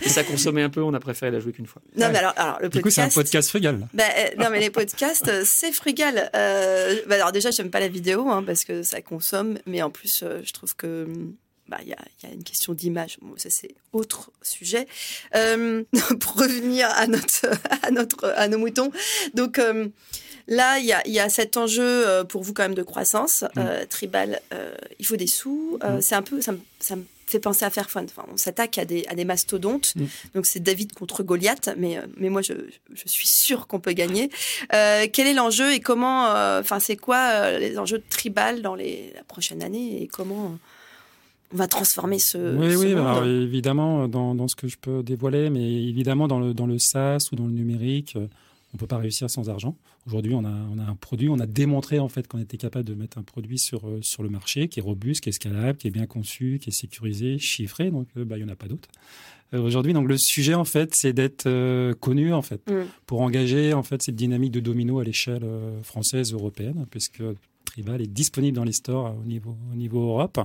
[0.02, 1.82] Et ça consommait un peu, on a préféré la jouer qu'une fois.
[1.98, 2.74] Non, mais alors, alors le podcast.
[2.74, 3.88] Du coup, c'est un podcast frugal.
[3.94, 6.30] Bah, euh, non, mais les podcasts, euh, c'est frugal.
[6.36, 9.90] Euh, bah, alors déjà, j'aime pas la vidéo hein, parce que ça consomme, mais en
[9.90, 11.36] plus, euh, je trouve que hum,
[11.70, 13.18] bah, il y, a, y, a, une question d'image.
[13.22, 14.88] Bon, ça c'est autre sujet.
[15.36, 15.84] Euh,
[16.20, 17.48] pour revenir à notre,
[17.84, 18.92] à notre, à nos moutons.
[19.34, 19.88] Donc euh,
[20.48, 23.44] là, il y a, y a, cet enjeu euh, pour vous quand même de croissance
[23.44, 23.60] mm.
[23.60, 24.42] euh, tribal.
[25.00, 25.80] Il faut des sous.
[25.84, 26.02] Mm.
[26.02, 28.06] C'est un peu, ça me, ça me fait penser à Fairphone.
[28.06, 29.94] Enfin, on s'attaque à des, à des mastodontes.
[29.96, 30.06] Mm.
[30.34, 32.54] Donc c'est David contre Goliath, mais mais moi je,
[32.94, 34.30] je suis sûre qu'on peut gagner.
[34.72, 36.26] quel est l'enjeu et comment
[36.60, 40.58] Enfin, c'est quoi les enjeux de tribal dans les la prochaine année et comment
[41.54, 42.56] on va transformer ce.
[42.56, 46.54] Oui, oui, alors, évidemment, dans, dans, ce que je peux dévoiler, mais évidemment, dans le,
[46.54, 48.28] dans le SaaS ou dans le numérique, euh,
[48.72, 49.76] on ne peut pas réussir sans argent.
[50.06, 52.86] Aujourd'hui, on a, on a un produit, on a démontré en fait qu'on était capable
[52.86, 55.78] de mettre un produit sur, euh, sur le marché qui est robuste, qui est scalable,
[55.80, 58.56] qui est bien conçu, qui est sécurisé, chiffré, donc euh, bah, il n'y en a
[58.56, 58.90] pas d'autres.
[59.52, 61.50] Aujourd'hui, donc le sujet en fait, c'est d'être
[61.94, 62.84] connu en fait mm.
[63.08, 65.44] pour engager en fait cette dynamique de domino à l'échelle
[65.82, 67.24] française, européenne, puisque
[67.70, 70.40] Tribal est disponible dans les stores au niveau, au Europe.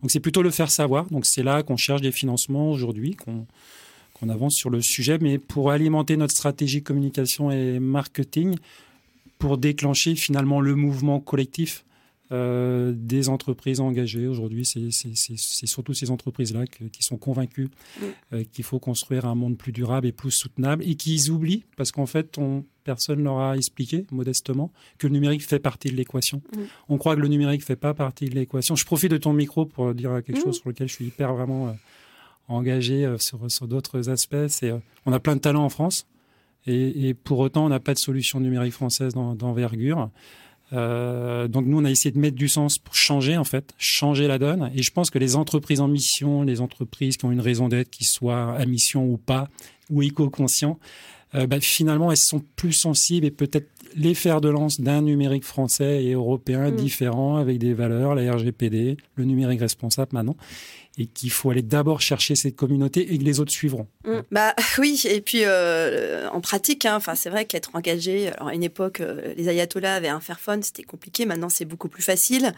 [0.00, 1.06] Donc c'est plutôt le faire savoir.
[1.06, 5.70] Donc c'est là qu'on cherche des financements aujourd'hui, qu'on avance sur le sujet, mais pour
[5.70, 8.56] alimenter notre stratégie communication et marketing,
[9.38, 11.84] pour déclencher finalement le mouvement collectif
[12.30, 14.26] euh, des entreprises engagées.
[14.26, 18.04] Aujourd'hui, c'est surtout ces entreprises-là qui sont convaincues mm.
[18.34, 21.90] euh, qu'il faut construire un monde plus durable et plus soutenable et qui oublient, parce
[21.90, 26.42] qu'en fait, on, personne leur a expliqué modestement que le numérique fait partie de l'équation.
[26.54, 26.60] Mm.
[26.90, 28.76] On croit que le numérique fait pas partie de l'équation.
[28.76, 30.44] Je profite de ton micro pour dire quelque mm.
[30.44, 31.72] chose sur lequel je suis hyper vraiment euh,
[32.48, 34.48] engagé sur, sur d'autres aspects.
[34.48, 34.74] C'est
[35.06, 36.06] on a plein de talents en France.
[36.66, 40.10] Et, et pour autant, on n'a pas de solution numérique française d'envergure.
[40.72, 44.26] Euh, donc nous, on a essayé de mettre du sens pour changer en fait, changer
[44.26, 44.70] la donne.
[44.74, 47.90] Et je pense que les entreprises en mission, les entreprises qui ont une raison d'être,
[47.90, 49.48] qui soient à mission ou pas,
[49.90, 50.78] ou éco-conscients,
[51.34, 55.44] euh, bah, finalement, elles sont plus sensibles et peut-être les fers de lance d'un numérique
[55.44, 56.76] français et européen mm.
[56.76, 60.36] différent avec des valeurs, la RGPD, le numérique responsable maintenant
[60.98, 63.86] et qu'il faut aller d'abord chercher cette communauté et que les autres suivront.
[64.04, 64.18] Mm.
[64.32, 68.28] bah oui, et puis euh, en pratique, hein, enfin c'est vrai qu'être engagé.
[68.32, 71.24] Alors à une époque, euh, les ayatollahs avaient un Fairphone, c'était compliqué.
[71.24, 72.52] Maintenant, c'est beaucoup plus facile.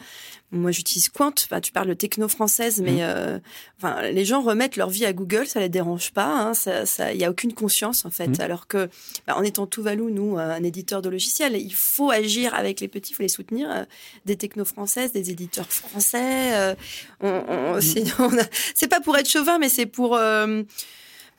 [0.51, 1.33] Moi, j'utilise Quant.
[1.45, 3.01] Enfin, tu parles de techno française, mais mm.
[3.01, 3.39] euh,
[3.77, 6.25] enfin les gens remettent leur vie à Google, ça les dérange pas.
[6.25, 8.27] Hein, ça, ça, y a aucune conscience en fait.
[8.27, 8.41] Mm.
[8.41, 8.89] Alors que
[9.27, 13.11] bah, en étant Tuvalu, nous, un éditeur de logiciels, il faut agir avec les petits,
[13.11, 13.85] il faut les soutenir.
[14.25, 16.75] des techno françaises, des éditeurs français.
[17.21, 18.31] on, on, sinon,
[18.75, 20.63] c'est pas pour être chauvin, mais c'est pour euh,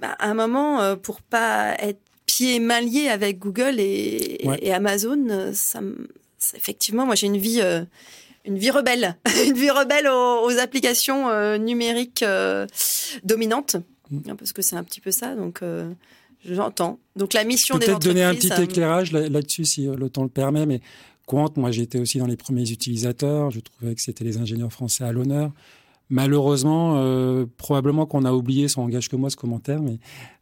[0.00, 5.26] bah, un moment euh, pour pas être pieds main liés avec Google et, Amazon.
[5.28, 5.80] Euh, ça,
[6.54, 7.62] effectivement, moi j'ai une vie
[8.44, 12.24] une vie rebelle, une vie rebelle aux, applications numériques
[13.24, 13.76] dominantes,
[14.10, 14.34] mm.
[14.36, 15.34] parce que c'est un petit peu ça.
[15.34, 15.60] Donc,
[16.44, 16.98] j'entends.
[17.16, 18.12] Donc la mission des entreprises...
[18.12, 20.80] Peut-être donner un petit éclairage là-dessus, si le temps le permet, mais
[21.26, 25.04] Quant, moi j'étais aussi dans les premiers utilisateurs, je trouvais que c'était les ingénieurs français
[25.04, 25.52] à l'honneur.
[26.12, 29.96] Malheureusement, euh, probablement qu'on a oublié, ça engage que moi ce commentaire, mais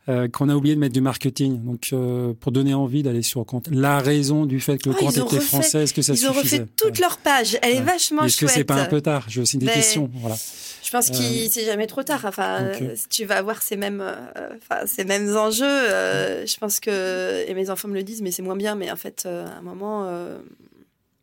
[0.08, 1.62] euh, qu'on a oublié de mettre du marketing.
[1.62, 3.68] Donc, euh, pour donner envie d'aller sur le compte.
[3.70, 6.36] La raison du fait que le oh, compte était français, est-ce que ça suffisait Ils
[6.36, 7.56] ont refait toute leur page.
[7.62, 8.30] Elle est vachement chouette.
[8.30, 9.26] Est-ce que c'est pas un peu tard?
[9.28, 10.10] J'ai aussi des questions.
[10.14, 10.34] Voilà.
[10.82, 12.24] Je pense qu'il c'est jamais trop tard.
[12.24, 12.72] Enfin,
[13.08, 14.02] tu vas avoir ces mêmes,
[14.56, 15.64] enfin, ces mêmes enjeux.
[15.64, 18.74] je pense que et mes enfants me le disent, mais c'est moins bien.
[18.74, 20.10] Mais en fait, à un moment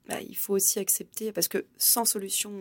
[0.07, 2.53] bah, il faut aussi accepter, parce que sans solution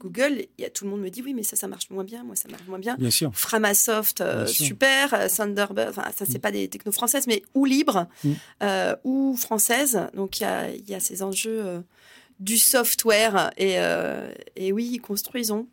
[0.00, 2.24] Google, y a, tout le monde me dit oui, mais ça, ça marche moins bien,
[2.24, 2.96] moi, ça marche moins bien.
[2.96, 3.30] Bien sûr.
[3.34, 6.40] Framasoft, euh, super, euh, Thunderbird, enfin, ça, c'est mm.
[6.40, 8.32] pas des technos françaises, mais ou libres, mm.
[9.04, 10.00] ou françaises.
[10.14, 11.82] Donc, il y a, y a, ces enjeux
[12.40, 13.50] du software.
[13.56, 13.76] Et,
[14.56, 15.66] et oui, construisons.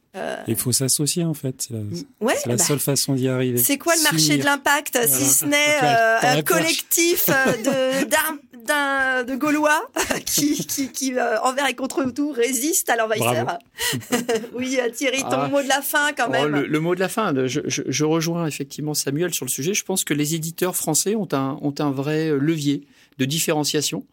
[0.48, 1.68] Il faut s'associer en fait.
[1.68, 3.58] C'est la, la seule bah, façon d'y arriver.
[3.58, 5.80] C'est quoi le marché de l'impact si ce n'est
[6.22, 8.06] un collectif de,
[8.64, 9.90] de Gaulois
[10.26, 13.60] qui, qui, qui euh, envers et contre tout, résiste à l'envahisseur.
[14.54, 15.48] oui, euh, Thierry, ton ah.
[15.48, 16.56] mot de la fin quand oh, même.
[16.56, 19.74] le, mot de la fin, je, je, rejoins effectivement Samuel sur le sujet.
[19.74, 24.06] Je pense que les éditeurs français ont un, ont un vrai levier de différenciation.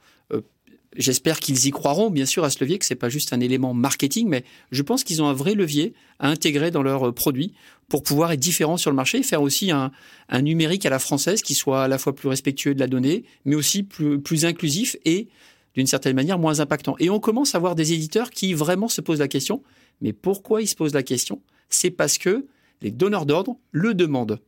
[0.95, 3.41] Euh, j'espère qu'ils y croiront, bien sûr, à ce levier, que c'est pas juste un
[3.41, 7.53] élément marketing, mais je pense qu'ils ont un vrai levier à intégrer dans leurs produits
[7.89, 9.91] pour pouvoir être différents sur le marché et faire aussi un,
[10.29, 13.25] un, numérique à la française qui soit à la fois plus respectueux de la donnée,
[13.45, 15.29] mais aussi plus, plus inclusif et
[15.75, 16.97] d'une certaine manière moins impactant.
[16.99, 19.63] Et on commence à voir des éditeurs qui vraiment se posent la question,
[20.01, 21.43] mais pourquoi ils se posent la question?
[21.69, 22.47] C'est parce que
[22.83, 24.41] les donneurs d'ordre le demandent.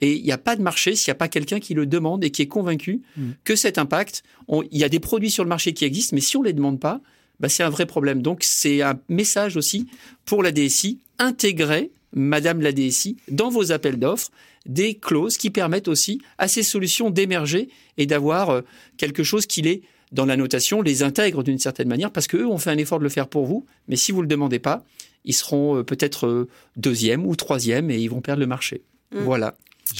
[0.00, 2.24] Et il n'y a pas de marché s'il n'y a pas quelqu'un qui le demande
[2.24, 3.22] et qui est convaincu mmh.
[3.44, 6.36] que cet impact, il y a des produits sur le marché qui existent, mais si
[6.36, 7.00] on ne les demande pas,
[7.38, 8.22] bah c'est un vrai problème.
[8.22, 9.86] Donc c'est un message aussi
[10.24, 14.30] pour la DSI, intégrer Madame la DSI, dans vos appels d'offres,
[14.66, 18.60] des clauses qui permettent aussi à ces solutions d'émerger et d'avoir euh,
[18.96, 19.82] quelque chose qui les,
[20.12, 23.04] dans la notation, les intègre d'une certaine manière, parce qu'eux ont fait un effort de
[23.04, 24.84] le faire pour vous, mais si vous ne le demandez pas,
[25.24, 28.82] ils seront euh, peut-être euh, deuxième ou troisième et ils vont perdre le marché.
[29.12, 29.20] Mm.
[29.20, 29.56] Voilà.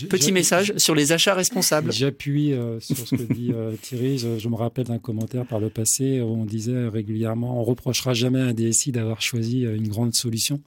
[0.09, 1.93] Petit message sur les achats responsables.
[1.93, 4.19] J'appuie sur ce que dit Thierry.
[4.19, 8.41] Je, me rappelle d'un commentaire par le passé où on disait régulièrement on reprochera jamais
[8.41, 10.61] à un DSI d'avoir choisi une grande solution.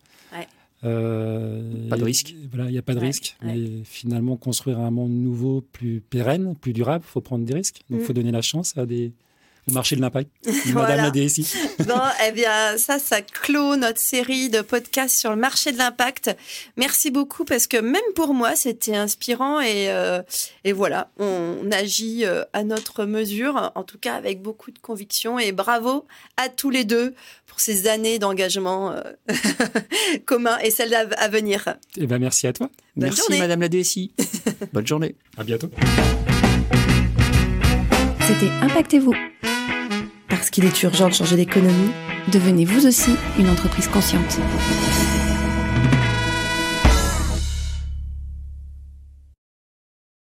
[0.86, 2.36] Euh, pas de risque.
[2.52, 3.38] Voilà, il n'y a pas de risque.
[3.42, 7.82] Mais finalement, construire un monde nouveau, plus pérenne, plus durable, il faut prendre des risques.
[7.90, 8.06] Donc, il mm.
[8.06, 9.12] faut donner la chance à des,
[9.68, 10.30] au marché de l'impact.
[10.74, 11.48] Madame la DSI.
[11.80, 16.36] bon, eh bien, ça, ça clôt notre série de podcasts sur le marché de l'impact.
[16.78, 20.22] Merci beaucoup parce que même pour moi, c'était inspirant et, euh,
[20.64, 25.40] et voilà, on, agit euh, à notre mesure, en tout cas avec beaucoup de conviction
[25.40, 26.06] et bravo
[26.38, 27.16] à tous les deux
[27.48, 29.02] pour ces années d'engagement euh,
[30.26, 31.76] commun et celles à, venir.
[31.98, 32.70] Eh ben, merci à toi.
[32.96, 34.12] merci, Madame la DSI.
[34.74, 35.16] Bonne journée.
[35.38, 35.70] À bientôt.
[38.28, 39.14] C'était Impactez-vous.
[40.44, 41.92] Parce qu'il est urgent de changer d'économie,
[42.28, 44.42] devenez vous aussi une entreprise consciente.